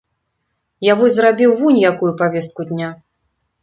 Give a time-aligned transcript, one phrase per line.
[0.85, 2.95] Я вось зрабіў вунь якую павестку дня.